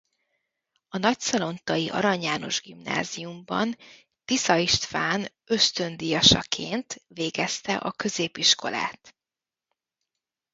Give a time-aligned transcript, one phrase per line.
[0.89, 3.75] A nagyszalontai Arany János Gimnáziumban
[4.25, 9.15] Tisza István ösztöndíjasaként végezte a középiskolát.